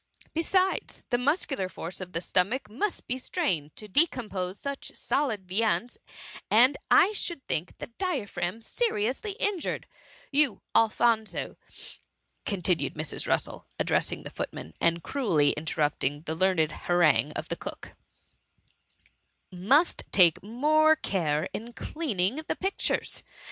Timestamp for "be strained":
3.05-3.75